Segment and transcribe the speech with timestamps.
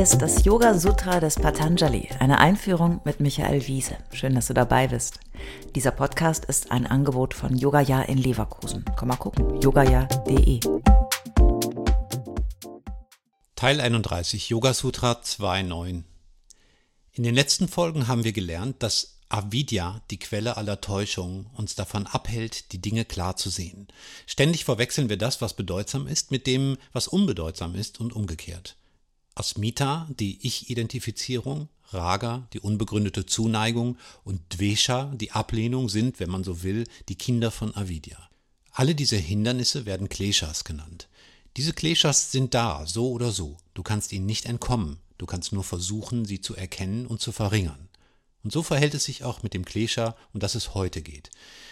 [0.00, 3.98] Ist das Yoga Sutra des Patanjali, eine Einführung mit Michael Wiese.
[4.14, 5.20] Schön, dass du dabei bist.
[5.74, 8.82] Dieser Podcast ist ein Angebot von Yogaya in Leverkusen.
[8.96, 10.60] Komm mal gucken, yogaya.de.
[13.54, 16.04] Teil 31 Yoga Sutra 2.9
[17.12, 22.06] In den letzten Folgen haben wir gelernt, dass Avidya, die Quelle aller Täuschung, uns davon
[22.06, 23.86] abhält, die Dinge klar zu sehen.
[24.26, 28.76] Ständig verwechseln wir das, was bedeutsam ist, mit dem, was unbedeutsam ist und umgekehrt.
[29.34, 36.62] Asmita, die Ich-Identifizierung, Raga, die unbegründete Zuneigung und Dvesha, die Ablehnung, sind, wenn man so
[36.62, 38.28] will, die Kinder von Avidya.
[38.72, 41.08] Alle diese Hindernisse werden Kleshas genannt.
[41.56, 43.56] Diese Kleshas sind da, so oder so.
[43.74, 44.98] Du kannst ihnen nicht entkommen.
[45.18, 47.88] Du kannst nur versuchen, sie zu erkennen und zu verringern.
[48.42, 51.30] Und so verhält es sich auch mit dem Klesha, um das es heute geht.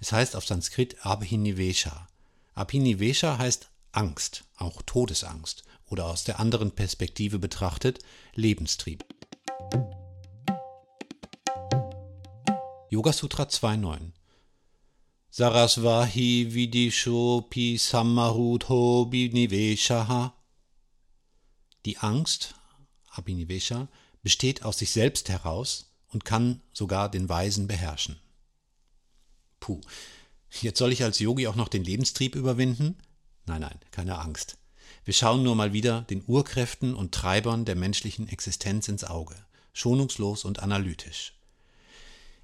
[0.00, 2.08] Es heißt auf Sanskrit Abhinivesha.
[2.54, 7.98] Abhinivesha heißt Angst, auch Todesangst oder aus der anderen Perspektive betrachtet
[8.34, 9.04] Lebenstrieb.
[12.88, 14.12] Yoga Sutra 2.9
[15.30, 20.34] Sarasvahi Vidishopi Samarutho Biniveshaha
[21.84, 22.54] Die Angst,
[23.10, 23.88] Abhinivesha,
[24.22, 28.18] besteht aus sich selbst heraus und kann sogar den Weisen beherrschen.
[29.60, 29.80] Puh,
[30.60, 32.98] jetzt soll ich als Yogi auch noch den Lebenstrieb überwinden?
[33.46, 34.58] Nein, nein, keine Angst.
[35.04, 39.34] Wir schauen nur mal wieder den Urkräften und Treibern der menschlichen Existenz ins Auge,
[39.72, 41.34] schonungslos und analytisch.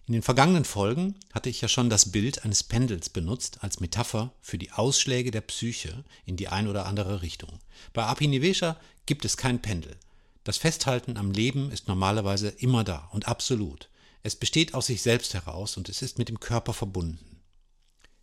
[0.07, 4.33] In den vergangenen Folgen hatte ich ja schon das Bild eines Pendels benutzt als Metapher
[4.41, 7.59] für die Ausschläge der Psyche in die ein oder andere Richtung.
[7.93, 9.97] Bei Apinivesha gibt es kein Pendel.
[10.45, 13.91] Das Festhalten am Leben ist normalerweise immer da und absolut.
[14.23, 17.41] Es besteht aus sich selbst heraus und es ist mit dem Körper verbunden.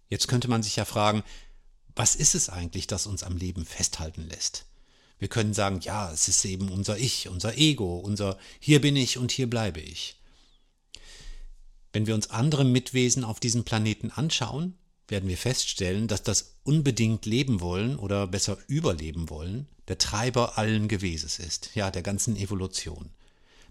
[0.08, 1.24] Jetzt könnte man sich ja fragen,
[1.96, 4.66] was ist es eigentlich, das uns am Leben festhalten lässt?
[5.20, 9.18] Wir können sagen, ja, es ist eben unser Ich, unser Ego, unser Hier bin ich
[9.18, 10.20] und hier bleibe ich.
[11.94, 14.76] Wenn wir uns andere Mitwesen auf diesem Planeten anschauen,
[15.08, 20.88] werden wir feststellen, dass das unbedingt leben wollen oder besser überleben wollen der Treiber allen
[20.88, 23.10] Geweses ist, ja, der ganzen Evolution.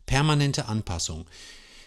[0.06, 1.26] Permanente Anpassung.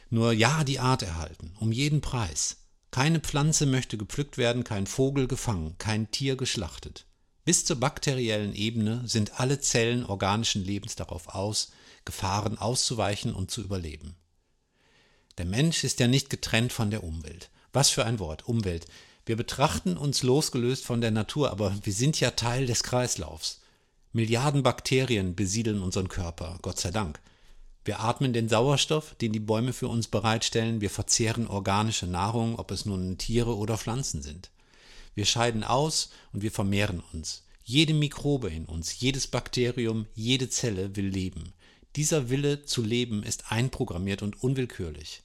[0.10, 2.58] Nur ja die Art erhalten, um jeden Preis.
[2.96, 7.06] Keine Pflanze möchte gepflückt werden, kein Vogel gefangen, kein Tier geschlachtet.
[7.44, 11.74] Bis zur bakteriellen Ebene sind alle Zellen organischen Lebens darauf aus,
[12.06, 14.16] Gefahren auszuweichen und zu überleben.
[15.38, 17.50] Der Mensch ist ja nicht getrennt von der Umwelt.
[17.74, 18.86] Was für ein Wort, Umwelt.
[19.26, 23.60] Wir betrachten uns losgelöst von der Natur, aber wir sind ja Teil des Kreislaufs.
[24.14, 27.20] Milliarden Bakterien besiedeln unseren Körper, Gott sei Dank.
[27.86, 32.72] Wir atmen den Sauerstoff, den die Bäume für uns bereitstellen, wir verzehren organische Nahrung, ob
[32.72, 34.50] es nun Tiere oder Pflanzen sind.
[35.14, 37.44] Wir scheiden aus und wir vermehren uns.
[37.64, 41.54] Jede Mikrobe in uns, jedes Bakterium, jede Zelle will leben.
[41.96, 45.22] Dieser Wille zu leben ist einprogrammiert und unwillkürlich.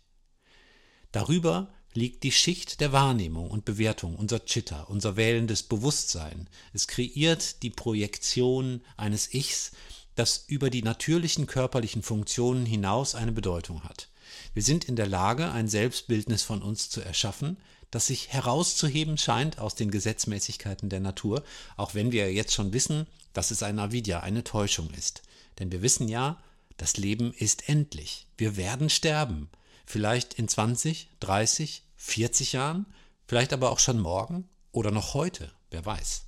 [1.12, 6.48] Darüber liegt die Schicht der Wahrnehmung und Bewertung, unser Chitta, unser wählendes Bewusstsein.
[6.72, 9.72] Es kreiert die Projektion eines Ichs,
[10.20, 14.10] das über die natürlichen körperlichen Funktionen hinaus eine Bedeutung hat.
[14.52, 17.56] Wir sind in der Lage, ein Selbstbildnis von uns zu erschaffen,
[17.90, 21.42] das sich herauszuheben scheint aus den Gesetzmäßigkeiten der Natur,
[21.78, 25.22] auch wenn wir jetzt schon wissen, dass es ein Avidya, eine Täuschung ist.
[25.58, 26.38] Denn wir wissen ja,
[26.76, 28.26] das Leben ist endlich.
[28.36, 29.48] Wir werden sterben.
[29.86, 32.84] Vielleicht in 20, 30, 40 Jahren,
[33.26, 36.24] vielleicht aber auch schon morgen oder noch heute, wer weiß.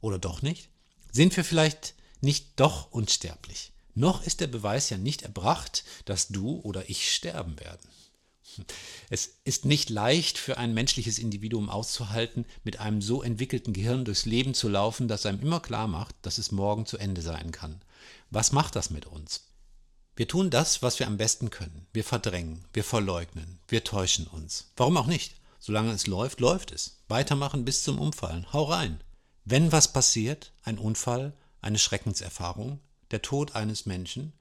[0.00, 0.70] Oder doch nicht?
[1.12, 3.72] Sind wir vielleicht nicht doch unsterblich?
[3.94, 7.88] Noch ist der Beweis ja nicht erbracht, dass du oder ich sterben werden.
[9.10, 14.26] Es ist nicht leicht für ein menschliches Individuum auszuhalten, mit einem so entwickelten Gehirn durchs
[14.26, 17.80] Leben zu laufen, das einem immer klar macht, dass es morgen zu Ende sein kann.
[18.30, 19.46] Was macht das mit uns?
[20.16, 21.86] Wir tun das, was wir am besten können.
[21.92, 24.72] Wir verdrängen, wir verleugnen, wir täuschen uns.
[24.76, 25.36] Warum auch nicht?
[25.58, 27.02] Solange es läuft, läuft es.
[27.08, 28.52] Weitermachen bis zum Umfallen.
[28.52, 29.02] Hau rein.
[29.44, 32.80] Wenn was passiert, ein Unfall, eine Schreckenserfahrung,
[33.10, 34.32] der Tod eines Menschen,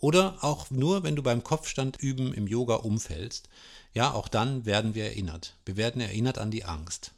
[0.00, 3.48] oder auch nur, wenn du beim Kopfstand üben im Yoga umfällst,
[3.92, 5.56] ja, auch dann werden wir erinnert.
[5.64, 7.12] Wir werden erinnert an die Angst.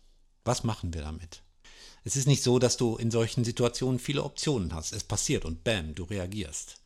[0.45, 1.43] Was machen wir damit?
[2.05, 4.95] Es ist nicht so, dass du in solchen Situationen viele Optionen hast.
[4.95, 6.77] Es passiert und bam, du reagierst.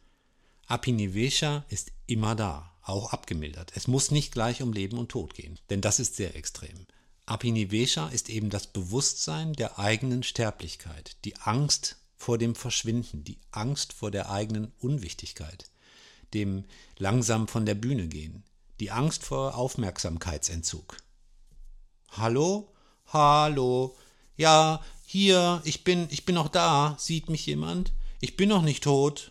[0.67, 3.73] Apinivesha ist immer da, auch abgemildert.
[3.77, 6.87] Es muss nicht gleich um Leben und Tod gehen, denn das ist sehr extrem.
[7.27, 13.93] Apinivesha ist eben das Bewusstsein der eigenen Sterblichkeit, die Angst vor dem Verschwinden, die Angst
[13.93, 15.71] vor der eigenen Unwichtigkeit,
[16.33, 16.65] dem
[16.97, 18.45] langsam von der Bühne gehen,
[18.81, 20.97] die Angst vor Aufmerksamkeitsentzug.
[22.13, 22.73] Hallo?
[23.09, 23.95] Hallo?
[24.39, 26.97] Ja, hier, ich bin, ich bin noch da.
[26.99, 27.93] Sieht mich jemand?
[28.21, 29.31] Ich bin noch nicht tot.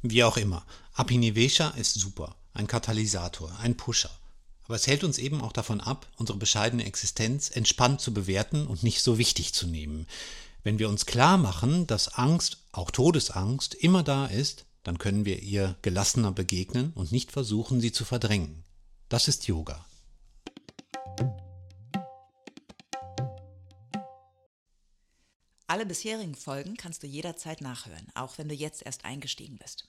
[0.00, 0.64] Wie auch immer,
[0.94, 4.18] Abhinivesha ist super, ein Katalysator, ein Pusher.
[4.66, 8.82] Aber es hält uns eben auch davon ab, unsere bescheidene Existenz entspannt zu bewerten und
[8.82, 10.06] nicht so wichtig zu nehmen.
[10.64, 15.40] Wenn wir uns klar machen, dass Angst, auch Todesangst, immer da ist, dann können wir
[15.40, 18.64] ihr gelassener begegnen und nicht versuchen, sie zu verdrängen.
[19.08, 19.84] Das ist Yoga.
[25.68, 29.88] Alle bisherigen Folgen kannst du jederzeit nachhören, auch wenn du jetzt erst eingestiegen bist.